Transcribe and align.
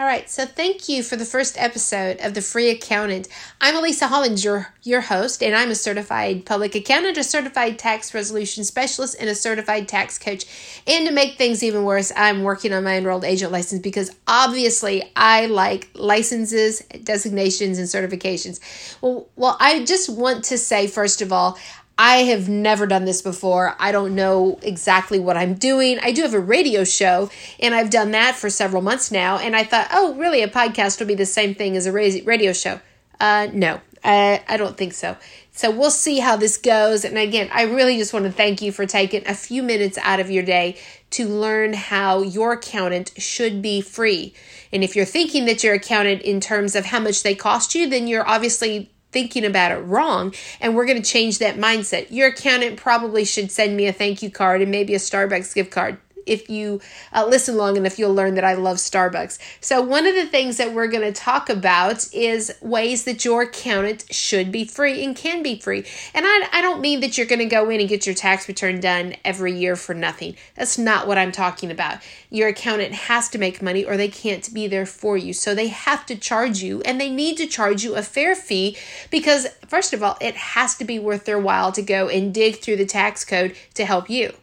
All 0.00 0.06
right, 0.06 0.30
so 0.30 0.46
thank 0.46 0.88
you 0.88 1.02
for 1.02 1.16
the 1.16 1.24
first 1.24 1.58
episode 1.58 2.20
of 2.20 2.32
The 2.34 2.40
Free 2.40 2.70
Accountant. 2.70 3.26
I'm 3.60 3.74
Elisa 3.74 4.06
Hollins, 4.06 4.44
your, 4.44 4.72
your 4.84 5.00
host, 5.00 5.42
and 5.42 5.56
I'm 5.56 5.72
a 5.72 5.74
certified 5.74 6.46
public 6.46 6.76
accountant, 6.76 7.18
a 7.18 7.24
certified 7.24 7.80
tax 7.80 8.14
resolution 8.14 8.62
specialist, 8.62 9.16
and 9.18 9.28
a 9.28 9.34
certified 9.34 9.88
tax 9.88 10.16
coach. 10.16 10.44
And 10.86 11.08
to 11.08 11.12
make 11.12 11.36
things 11.36 11.64
even 11.64 11.82
worse, 11.82 12.12
I'm 12.14 12.44
working 12.44 12.72
on 12.72 12.84
my 12.84 12.96
enrolled 12.96 13.24
agent 13.24 13.50
license 13.50 13.82
because 13.82 14.14
obviously 14.28 15.02
I 15.16 15.46
like 15.46 15.90
licenses, 15.94 16.78
designations, 17.02 17.78
and 17.80 17.88
certifications. 17.88 18.60
Well, 19.00 19.26
well, 19.34 19.56
I 19.58 19.84
just 19.84 20.08
want 20.08 20.44
to 20.44 20.58
say, 20.58 20.86
first 20.86 21.22
of 21.22 21.32
all, 21.32 21.58
I 22.00 22.18
have 22.18 22.48
never 22.48 22.86
done 22.86 23.04
this 23.04 23.22
before. 23.22 23.74
I 23.80 23.90
don't 23.90 24.14
know 24.14 24.60
exactly 24.62 25.18
what 25.18 25.36
I'm 25.36 25.54
doing. 25.54 25.98
I 26.00 26.12
do 26.12 26.22
have 26.22 26.32
a 26.32 26.40
radio 26.40 26.84
show, 26.84 27.28
and 27.58 27.74
I've 27.74 27.90
done 27.90 28.12
that 28.12 28.36
for 28.36 28.48
several 28.48 28.82
months 28.82 29.10
now. 29.10 29.38
And 29.38 29.56
I 29.56 29.64
thought, 29.64 29.88
oh, 29.92 30.14
really, 30.14 30.42
a 30.42 30.48
podcast 30.48 31.00
will 31.00 31.08
be 31.08 31.16
the 31.16 31.26
same 31.26 31.56
thing 31.56 31.76
as 31.76 31.86
a 31.86 31.92
radio 31.92 32.52
show. 32.52 32.80
Uh, 33.18 33.48
no, 33.52 33.80
I, 34.04 34.44
I 34.48 34.56
don't 34.56 34.76
think 34.76 34.92
so. 34.92 35.16
So 35.50 35.72
we'll 35.72 35.90
see 35.90 36.20
how 36.20 36.36
this 36.36 36.56
goes. 36.56 37.04
And 37.04 37.18
again, 37.18 37.50
I 37.52 37.62
really 37.62 37.98
just 37.98 38.12
want 38.12 38.26
to 38.26 38.30
thank 38.30 38.62
you 38.62 38.70
for 38.70 38.86
taking 38.86 39.26
a 39.26 39.34
few 39.34 39.64
minutes 39.64 39.98
out 39.98 40.20
of 40.20 40.30
your 40.30 40.44
day 40.44 40.78
to 41.10 41.26
learn 41.26 41.72
how 41.72 42.22
your 42.22 42.52
accountant 42.52 43.10
should 43.18 43.60
be 43.60 43.80
free. 43.80 44.34
And 44.72 44.84
if 44.84 44.94
you're 44.94 45.04
thinking 45.04 45.46
that 45.46 45.64
your 45.64 45.74
accountant 45.74 46.22
in 46.22 46.38
terms 46.38 46.76
of 46.76 46.86
how 46.86 47.00
much 47.00 47.24
they 47.24 47.34
cost 47.34 47.74
you, 47.74 47.88
then 47.88 48.06
you're 48.06 48.28
obviously 48.28 48.92
thinking 49.10 49.44
about 49.44 49.72
it 49.72 49.76
wrong 49.76 50.34
and 50.60 50.74
we're 50.74 50.86
going 50.86 51.00
to 51.00 51.10
change 51.10 51.38
that 51.38 51.56
mindset. 51.56 52.08
Your 52.10 52.28
accountant 52.28 52.76
probably 52.76 53.24
should 53.24 53.50
send 53.50 53.76
me 53.76 53.86
a 53.86 53.92
thank 53.92 54.22
you 54.22 54.30
card 54.30 54.62
and 54.62 54.70
maybe 54.70 54.94
a 54.94 54.98
Starbucks 54.98 55.54
gift 55.54 55.70
card 55.70 55.98
if 56.28 56.48
you 56.50 56.80
uh, 57.12 57.26
listen 57.26 57.56
long 57.56 57.76
enough, 57.76 57.98
you'll 57.98 58.14
learn 58.14 58.34
that 58.34 58.44
I 58.44 58.54
love 58.54 58.76
Starbucks. 58.76 59.38
So, 59.60 59.80
one 59.80 60.06
of 60.06 60.14
the 60.14 60.26
things 60.26 60.58
that 60.58 60.72
we're 60.72 60.88
going 60.88 61.12
to 61.12 61.18
talk 61.18 61.48
about 61.48 62.12
is 62.12 62.54
ways 62.60 63.04
that 63.04 63.24
your 63.24 63.42
accountant 63.42 64.04
should 64.10 64.52
be 64.52 64.64
free 64.64 65.04
and 65.04 65.16
can 65.16 65.42
be 65.42 65.58
free. 65.58 65.84
And 66.14 66.26
I, 66.26 66.48
I 66.52 66.60
don't 66.60 66.80
mean 66.80 67.00
that 67.00 67.16
you're 67.16 67.26
going 67.26 67.38
to 67.40 67.46
go 67.46 67.70
in 67.70 67.80
and 67.80 67.88
get 67.88 68.06
your 68.06 68.14
tax 68.14 68.46
return 68.48 68.80
done 68.80 69.16
every 69.24 69.52
year 69.52 69.76
for 69.76 69.94
nothing. 69.94 70.36
That's 70.54 70.78
not 70.78 71.06
what 71.06 71.18
I'm 71.18 71.32
talking 71.32 71.70
about. 71.70 71.98
Your 72.30 72.48
accountant 72.48 72.94
has 72.94 73.28
to 73.30 73.38
make 73.38 73.62
money 73.62 73.84
or 73.84 73.96
they 73.96 74.08
can't 74.08 74.52
be 74.52 74.66
there 74.66 74.86
for 74.86 75.16
you. 75.16 75.32
So, 75.32 75.54
they 75.54 75.68
have 75.68 76.06
to 76.06 76.16
charge 76.16 76.62
you 76.62 76.82
and 76.82 77.00
they 77.00 77.10
need 77.10 77.36
to 77.38 77.46
charge 77.46 77.82
you 77.82 77.96
a 77.96 78.02
fair 78.02 78.34
fee 78.34 78.76
because, 79.10 79.46
first 79.66 79.92
of 79.92 80.02
all, 80.02 80.16
it 80.20 80.36
has 80.36 80.76
to 80.76 80.84
be 80.84 80.98
worth 80.98 81.24
their 81.24 81.38
while 81.38 81.72
to 81.72 81.82
go 81.82 82.08
and 82.08 82.34
dig 82.34 82.56
through 82.56 82.76
the 82.76 82.86
tax 82.86 83.24
code 83.24 83.56
to 83.74 83.84
help 83.84 84.10
you 84.10 84.34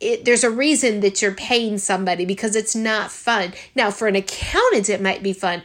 it, 0.00 0.24
there's 0.24 0.44
a 0.44 0.50
reason 0.50 1.00
that 1.00 1.22
you're 1.22 1.34
paying 1.34 1.78
somebody 1.78 2.24
because 2.24 2.56
it's 2.56 2.74
not 2.74 3.10
fun. 3.10 3.52
Now, 3.74 3.90
for 3.90 4.08
an 4.08 4.16
accountant, 4.16 4.88
it 4.88 5.00
might 5.00 5.22
be 5.22 5.32
fun, 5.32 5.62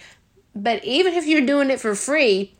but 0.55 0.83
even 0.83 1.13
if 1.13 1.25
you're 1.25 1.45
doing 1.45 1.69
it 1.69 1.79
for 1.79 1.95
free, 1.95 2.53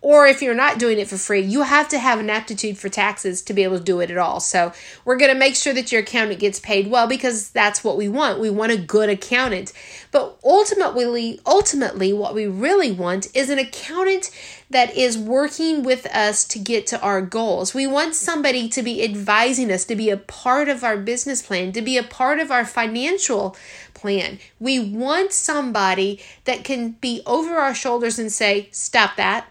or 0.00 0.26
if 0.26 0.42
you're 0.42 0.54
not 0.54 0.78
doing 0.78 0.98
it 0.98 1.08
for 1.08 1.16
free, 1.16 1.40
you 1.40 1.62
have 1.62 1.88
to 1.88 1.98
have 1.98 2.20
an 2.20 2.30
aptitude 2.30 2.78
for 2.78 2.88
taxes 2.88 3.42
to 3.42 3.52
be 3.52 3.64
able 3.64 3.78
to 3.78 3.84
do 3.84 4.00
it 4.00 4.10
at 4.10 4.18
all. 4.18 4.40
So, 4.40 4.72
we're 5.04 5.16
going 5.16 5.32
to 5.32 5.38
make 5.38 5.56
sure 5.56 5.74
that 5.74 5.90
your 5.90 6.02
accountant 6.02 6.40
gets 6.40 6.60
paid 6.60 6.88
well 6.88 7.06
because 7.06 7.50
that's 7.50 7.82
what 7.82 7.96
we 7.96 8.08
want. 8.08 8.38
We 8.38 8.50
want 8.50 8.72
a 8.72 8.76
good 8.76 9.08
accountant. 9.08 9.72
But 10.12 10.38
ultimately, 10.44 11.40
ultimately 11.44 12.12
what 12.12 12.34
we 12.34 12.46
really 12.46 12.92
want 12.92 13.28
is 13.34 13.50
an 13.50 13.58
accountant 13.58 14.30
that 14.70 14.96
is 14.96 15.16
working 15.16 15.82
with 15.82 16.06
us 16.06 16.44
to 16.44 16.58
get 16.58 16.86
to 16.88 17.00
our 17.00 17.22
goals. 17.22 17.74
We 17.74 17.86
want 17.86 18.14
somebody 18.14 18.68
to 18.70 18.82
be 18.82 19.02
advising 19.04 19.70
us, 19.70 19.84
to 19.84 19.96
be 19.96 20.10
a 20.10 20.16
part 20.16 20.68
of 20.68 20.82
our 20.82 20.96
business 20.96 21.42
plan, 21.42 21.72
to 21.72 21.82
be 21.82 21.96
a 21.96 22.02
part 22.02 22.40
of 22.40 22.50
our 22.50 22.64
financial 22.64 23.56
plan. 23.94 24.38
We 24.58 24.80
want 24.80 25.32
somebody 25.32 26.20
that 26.44 26.64
can 26.64 26.92
be 26.92 27.22
over 27.26 27.56
our 27.56 27.74
shoulders 27.74 28.18
and 28.18 28.32
say, 28.32 28.68
Stop 28.72 29.16
that 29.16 29.46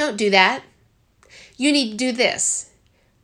don't 0.00 0.16
do 0.16 0.30
that. 0.30 0.62
You 1.58 1.72
need 1.72 1.90
to 1.90 1.96
do 1.96 2.10
this. 2.10 2.70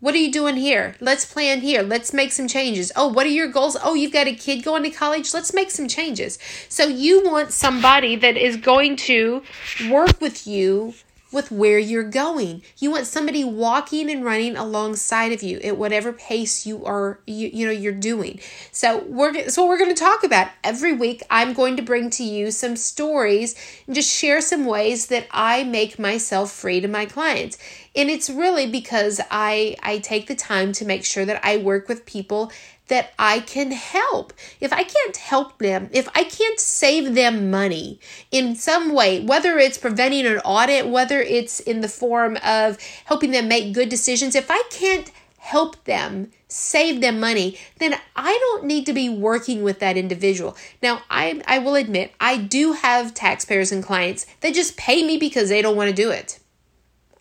What 0.01 0.15
are 0.15 0.19
you 0.19 0.31
doing 0.31 0.57
here? 0.57 0.95
Let's 1.01 1.25
plan 1.25 1.63
here. 1.63 1.83
Let's 1.83 2.13
make 2.13 2.33
some 2.33 2.47
changes. 2.47 2.93
Oh, 2.95 3.09
what 3.09 3.25
are 3.25 3.31
your 3.31 3.49
goals? 3.49 3.79
Oh, 3.83 3.95
you've 3.95 4.13
got 4.13 4.27
a 4.27 4.35
kid 4.35 4.63
going 4.63 4.83
to 4.83 4.91
college. 4.91 5.33
Let's 5.33 5.55
make 5.55 5.71
some 5.71 5.89
changes. 5.89 6.39
So, 6.69 6.87
you 6.87 7.25
want 7.25 7.53
somebody 7.53 8.15
that 8.17 8.37
is 8.37 8.59
going 8.59 8.97
to 9.09 9.43
work 9.89 10.21
with 10.21 10.47
you 10.47 10.93
with 11.37 11.53
where 11.53 11.79
you're 11.79 12.03
going. 12.03 12.63
You 12.79 12.91
want 12.91 13.07
somebody 13.07 13.45
walking 13.45 14.11
and 14.11 14.25
running 14.25 14.57
alongside 14.57 15.33
of 15.33 15.43
you 15.43 15.59
at 15.61 15.77
whatever 15.77 16.13
pace 16.13 16.67
you 16.67 16.85
are 16.87 17.21
you, 17.27 17.49
you 17.53 17.67
know 17.67 17.73
you're 17.73 17.93
doing. 17.93 18.41
So 18.73 19.05
we're 19.07 19.51
so 19.51 19.69
we're 19.69 19.79
going 19.79 19.95
to 19.95 20.01
talk 20.01 20.25
about 20.25 20.49
every 20.65 20.95
week 20.95 21.23
I'm 21.31 21.53
going 21.53 21.77
to 21.77 21.83
bring 21.83 22.09
to 22.11 22.25
you 22.25 22.51
some 22.51 22.75
stories 22.75 23.55
and 23.87 23.95
just 23.95 24.11
share 24.11 24.41
some 24.41 24.65
ways 24.65 25.09
that 25.09 25.27
I 25.31 25.63
make 25.63 25.99
myself 25.99 26.51
free 26.51 26.81
to 26.81 26.89
my 26.89 27.05
clients. 27.05 27.59
And 27.95 28.11
it's 28.11 28.31
really 28.31 28.67
because 28.67 29.21
I 29.31 29.77
I 29.83 29.99
take 29.99 30.27
the 30.27 30.35
time 30.35 30.73
to 30.73 30.87
make 30.87 31.05
sure 31.05 31.27
that 31.27 31.45
I 31.45 31.59
work 31.59 31.87
with 31.87 32.07
people 32.07 32.51
that 32.89 33.13
I 33.19 33.41
can 33.41 33.73
help. 33.73 34.33
If 34.61 34.73
I 34.73 34.85
can't 34.85 35.17
help 35.17 35.59
them, 35.59 35.89
if 35.93 36.09
I 36.15 36.25
can't 36.25 36.61
save 36.61 37.15
them 37.15 37.51
money 37.51 38.01
in 38.31 38.55
some 38.55 38.95
way, 38.95 39.25
whether 39.25 39.59
it's 39.59 39.79
preventing 39.79 40.27
an 40.27 40.39
audit, 40.39 40.89
whether 40.89 41.21
it's 41.21 41.61
in 41.61 41.81
the 41.81 41.89
form 41.89 42.39
of 42.45 42.79
helping 43.07 43.33
them 43.33 43.49
make 43.49 43.75
good 43.75 43.89
decisions, 43.89 44.35
if 44.35 44.51
I 44.51 44.63
can't 44.71 45.11
help 45.39 45.85
them 45.85 46.31
save 46.49 47.01
them 47.01 47.21
money, 47.21 47.59
then 47.79 47.95
I 48.15 48.33
don't 48.33 48.65
need 48.65 48.87
to 48.87 48.93
be 48.93 49.09
working 49.09 49.63
with 49.63 49.79
that 49.81 49.97
individual. 49.97 50.57
Now, 50.83 51.03
I 51.11 51.43
I 51.47 51.59
will 51.59 51.75
admit 51.75 52.13
I 52.21 52.37
do 52.37 52.73
have 52.73 53.15
taxpayers 53.15 53.73
and 53.73 53.83
clients 53.83 54.27
that 54.41 54.55
just 54.55 54.77
pay 54.77 55.05
me 55.07 55.19
because 55.19 55.49
they 55.49 55.63
don't 55.63 55.77
want 55.77 55.89
to 55.89 55.95
do 55.95 56.11
it. 56.11 56.41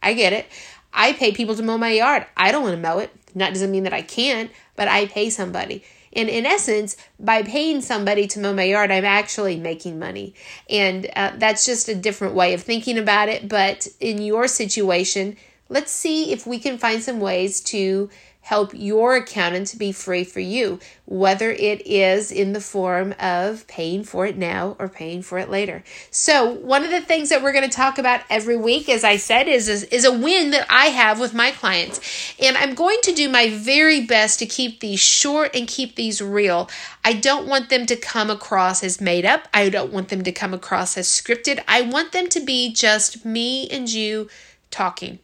I 0.02 0.14
get 0.14 0.34
it. 0.34 0.48
I 0.94 1.14
pay 1.14 1.34
people 1.34 1.56
to 1.56 1.64
mow 1.64 1.78
my 1.78 1.92
yard. 1.92 2.25
I 2.38 2.52
don't 2.52 2.64
want 2.64 2.75
to 2.75 2.81
mow 2.81 3.00
it. 3.00 3.12
That 3.36 3.54
doesn't 3.54 3.72
mean 3.72 3.84
that 3.84 3.94
I 3.94 4.02
can't 4.02 4.50
but 4.75 4.88
I 4.88 5.06
pay 5.08 5.30
somebody. 5.30 5.84
And 6.13 6.30
in 6.30 6.46
essence, 6.46 6.96
by 7.19 7.44
paying 7.44 7.81
somebody 7.81 8.25
to 8.28 8.40
mow 8.40 8.53
my 8.53 8.63
yard, 8.63 8.90
I'm 8.90 9.06
actually 9.06 9.58
making 9.58 10.00
money. 10.00 10.34
And 10.69 11.09
uh, 11.16 11.34
that's 11.38 11.66
just 11.66 11.90
a 11.90 11.96
different 11.96 12.36
way 12.36 12.53
of 12.53 12.63
thinking 12.63 12.97
about 12.97 13.28
it. 13.28 13.50
But 13.50 13.88
in 14.00 14.22
your 14.22 14.47
situation, 14.47 15.36
let's 15.68 15.91
see 15.91 16.31
if 16.31 16.47
we 16.47 16.58
can 16.59 16.78
find 16.78 17.03
some 17.03 17.19
ways 17.19 17.59
to 17.62 18.09
help 18.45 18.69
your 18.75 19.16
accountant 19.16 19.66
to 19.66 19.75
be 19.75 19.91
free 19.91 20.23
for 20.23 20.39
you, 20.39 20.79
whether 21.06 21.50
it 21.50 21.81
is 21.88 22.31
in 22.31 22.53
the 22.53 22.61
form 22.61 23.11
of 23.19 23.66
paying 23.66 24.03
for 24.03 24.28
it 24.28 24.38
now 24.38 24.75
or 24.78 24.88
paying 24.88 25.23
for 25.23 25.39
it 25.39 25.50
later. 25.50 25.83
So, 26.11 26.51
one 26.51 26.83
of 26.83 26.91
the 26.91 27.01
things 27.01 27.29
that 27.29 27.41
we're 27.41 27.53
going 27.53 27.67
to 27.67 27.75
talk 27.75 27.97
about 27.97 28.22
every 28.29 28.56
week, 28.56 28.88
as 28.88 29.03
I 29.03 29.17
said, 29.17 29.47
is, 29.47 29.67
is, 29.67 29.83
is 29.85 30.06
a 30.06 30.11
win 30.11 30.51
that 30.51 30.67
I 30.69 30.85
have 30.88 31.19
with 31.19 31.33
my 31.33 31.50
clients. 31.50 32.00
And 32.39 32.56
I'm 32.56 32.75
going 32.75 33.00
to 33.01 33.13
do 33.13 33.29
my 33.29 33.50
very 33.50 34.06
best 34.06 34.38
to 34.39 34.45
keep 34.45 34.79
these 34.79 35.00
short 35.00 35.56
and 35.56 35.67
keep 35.67 35.95
these 35.95 36.22
real. 36.22 36.69
I 37.03 37.13
don't 37.13 37.47
want 37.47 37.69
them 37.69 37.88
to 37.88 37.95
come 37.95 38.29
across 38.29 38.83
as 38.83 39.01
made 39.01 39.25
up, 39.25 39.47
I 39.56 39.69
don't 39.69 39.91
want 39.91 40.09
them 40.09 40.23
to 40.23 40.31
come 40.31 40.53
across 40.53 41.00
as 41.00 41.07
scripted. 41.07 41.63
I 41.67 41.81
want 41.81 42.12
them 42.12 42.29
to 42.29 42.39
be 42.39 42.72
just 42.72 43.25
me 43.25 43.67
and 43.69 43.91
you 43.91 44.29
talking. 44.69 45.17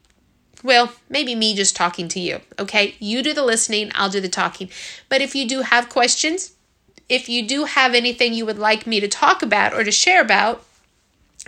Well, 0.64 0.94
maybe 1.10 1.34
me 1.36 1.56
just 1.56 1.76
talking 1.76 2.08
to 2.10 2.20
you, 2.20 2.42
okay? 2.60 2.96
You 3.00 3.24
do 3.24 3.34
the 3.34 3.44
listening, 3.44 3.92
I'll 3.96 4.10
do 4.10 4.22
the 4.22 4.30
talking. 4.30 4.70
But 5.10 5.22
if 5.22 5.36
you 5.36 5.48
do 5.48 5.62
have 5.62 5.90
questions, 5.90 6.54
if 7.10 7.28
you 7.28 7.48
do 7.48 7.66
have 7.66 7.94
anything 7.94 8.34
you 8.34 8.46
would 8.46 8.60
like 8.60 8.86
me 8.86 9.00
to 9.00 9.08
talk 9.08 9.42
about 9.42 9.74
or 9.74 9.84
to 9.84 9.92
share 9.92 10.22
about, 10.22 10.64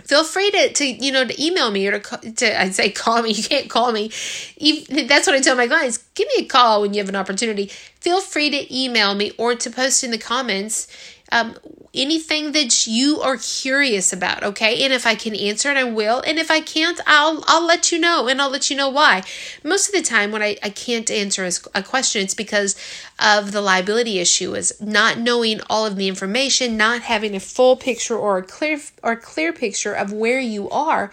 feel 0.02 0.24
free 0.24 0.50
to, 0.50 0.72
to 0.72 0.84
you 0.84 1.12
know 1.12 1.24
to 1.24 1.42
email 1.44 1.70
me 1.70 1.86
or 1.86 1.98
to, 1.98 2.32
to 2.32 2.60
I'd 2.60 2.74
say 2.74 2.90
call 2.90 3.22
me. 3.22 3.32
You 3.34 3.42
can't 3.42 3.70
call 3.70 3.92
me. 3.92 4.08
That's 4.08 5.26
what 5.26 5.36
I 5.36 5.40
tell 5.40 5.56
my 5.56 5.66
clients. 5.66 5.98
Give 6.14 6.28
me 6.36 6.44
a 6.44 6.48
call 6.48 6.82
when 6.82 6.92
you 6.92 7.00
have 7.00 7.08
an 7.08 7.16
opportunity. 7.16 7.66
Feel 8.00 8.20
free 8.20 8.50
to 8.50 8.76
email 8.76 9.14
me 9.14 9.32
or 9.38 9.54
to 9.54 9.70
post 9.70 10.04
in 10.04 10.10
the 10.10 10.18
comments 10.18 10.88
um, 11.34 11.56
anything 11.92 12.52
that 12.52 12.86
you 12.86 13.20
are 13.20 13.36
curious 13.36 14.12
about, 14.12 14.44
okay? 14.44 14.84
And 14.84 14.92
if 14.92 15.04
I 15.06 15.16
can 15.16 15.34
answer 15.34 15.70
it, 15.70 15.76
I 15.76 15.84
will. 15.84 16.22
And 16.26 16.38
if 16.38 16.50
I 16.50 16.60
can't, 16.60 17.00
I'll 17.06 17.42
I'll 17.46 17.66
let 17.66 17.90
you 17.90 17.98
know 17.98 18.28
and 18.28 18.40
I'll 18.40 18.50
let 18.50 18.70
you 18.70 18.76
know 18.76 18.88
why. 18.88 19.22
Most 19.64 19.88
of 19.88 19.94
the 19.94 20.02
time 20.02 20.30
when 20.30 20.42
I, 20.42 20.56
I 20.62 20.70
can't 20.70 21.10
answer 21.10 21.48
a 21.74 21.82
question, 21.82 22.22
it's 22.22 22.34
because 22.34 22.76
of 23.18 23.52
the 23.52 23.60
liability 23.60 24.18
issue 24.20 24.54
is 24.54 24.80
not 24.80 25.18
knowing 25.18 25.60
all 25.68 25.86
of 25.86 25.96
the 25.96 26.08
information, 26.08 26.76
not 26.76 27.02
having 27.02 27.34
a 27.34 27.40
full 27.40 27.76
picture 27.76 28.16
or 28.16 28.38
a 28.38 28.42
clear 28.42 28.80
or 29.02 29.16
clear 29.16 29.52
picture 29.52 29.92
of 29.92 30.12
where 30.12 30.40
you 30.40 30.70
are 30.70 31.10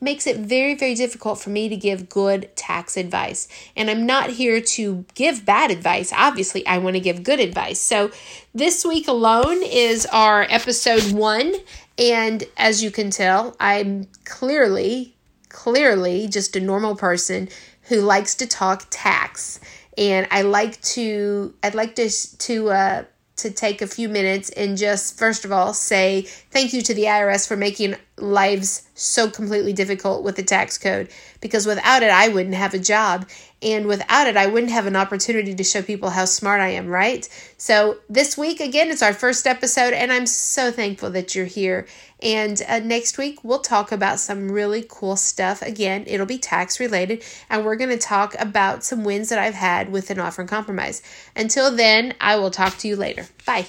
makes 0.00 0.26
it 0.26 0.36
very, 0.36 0.74
very 0.74 0.94
difficult 0.94 1.40
for 1.40 1.50
me 1.50 1.68
to 1.68 1.76
give 1.76 2.08
good 2.08 2.54
tax 2.56 2.96
advice. 2.96 3.48
And 3.76 3.90
I'm 3.90 4.06
not 4.06 4.30
here 4.30 4.60
to 4.60 5.04
give 5.14 5.44
bad 5.44 5.70
advice. 5.70 6.12
Obviously, 6.14 6.66
I 6.66 6.78
want 6.78 6.94
to 6.94 7.00
give 7.00 7.22
good 7.22 7.40
advice. 7.40 7.80
So, 7.80 8.10
this 8.54 8.84
week 8.84 9.08
alone 9.08 9.62
is 9.62 10.06
our 10.06 10.42
episode 10.48 11.12
one. 11.12 11.54
And 11.98 12.44
as 12.56 12.82
you 12.82 12.90
can 12.90 13.10
tell, 13.10 13.56
I'm 13.58 14.06
clearly, 14.24 15.14
clearly 15.48 16.28
just 16.28 16.56
a 16.56 16.60
normal 16.60 16.94
person 16.94 17.48
who 17.82 18.00
likes 18.00 18.34
to 18.36 18.46
talk 18.46 18.86
tax. 18.90 19.60
And 19.96 20.28
I 20.30 20.42
like 20.42 20.80
to, 20.82 21.54
I'd 21.62 21.74
like 21.74 21.96
to, 21.96 22.08
to, 22.38 22.70
uh, 22.70 23.04
to 23.38 23.50
take 23.50 23.82
a 23.82 23.86
few 23.86 24.08
minutes 24.08 24.50
and 24.50 24.76
just, 24.76 25.18
first 25.18 25.44
of 25.44 25.52
all, 25.52 25.72
say 25.72 26.22
thank 26.50 26.72
you 26.72 26.82
to 26.82 26.94
the 26.94 27.04
IRS 27.04 27.48
for 27.48 27.56
making 27.56 27.96
lives 28.22 28.88
so 28.94 29.30
completely 29.30 29.72
difficult 29.72 30.24
with 30.24 30.36
the 30.36 30.42
tax 30.42 30.78
code 30.78 31.08
because 31.40 31.66
without 31.66 32.02
it, 32.02 32.10
I 32.10 32.28
wouldn't 32.28 32.54
have 32.54 32.74
a 32.74 32.78
job. 32.78 33.28
And 33.60 33.86
without 33.86 34.28
it, 34.28 34.36
I 34.36 34.46
wouldn't 34.46 34.70
have 34.70 34.86
an 34.86 34.94
opportunity 34.94 35.54
to 35.54 35.64
show 35.64 35.82
people 35.82 36.10
how 36.10 36.26
smart 36.26 36.60
I 36.60 36.68
am, 36.70 36.86
right? 36.86 37.28
So, 37.56 37.98
this 38.08 38.38
week, 38.38 38.60
again, 38.60 38.88
it's 38.88 39.02
our 39.02 39.12
first 39.12 39.48
episode, 39.48 39.94
and 39.94 40.12
I'm 40.12 40.26
so 40.26 40.70
thankful 40.70 41.10
that 41.10 41.34
you're 41.34 41.44
here. 41.44 41.88
And 42.22 42.62
uh, 42.68 42.78
next 42.78 43.18
week, 43.18 43.42
we'll 43.42 43.58
talk 43.58 43.90
about 43.90 44.20
some 44.20 44.50
really 44.52 44.84
cool 44.88 45.16
stuff. 45.16 45.60
Again, 45.62 46.04
it'll 46.06 46.26
be 46.26 46.38
tax 46.38 46.78
related, 46.78 47.24
and 47.50 47.64
we're 47.64 47.76
going 47.76 47.90
to 47.90 47.98
talk 47.98 48.36
about 48.38 48.84
some 48.84 49.02
wins 49.02 49.28
that 49.30 49.40
I've 49.40 49.54
had 49.54 49.90
with 49.90 50.10
an 50.10 50.20
offer 50.20 50.42
in 50.42 50.48
compromise. 50.48 51.02
Until 51.34 51.74
then, 51.74 52.14
I 52.20 52.36
will 52.36 52.52
talk 52.52 52.78
to 52.78 52.88
you 52.88 52.94
later. 52.94 53.26
Bye. 53.44 53.66